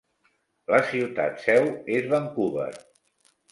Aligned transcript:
La 0.75 0.79
ciutat 0.93 1.45
Seu 1.45 1.71
és 1.99 2.11
Vancouver. 2.17 2.69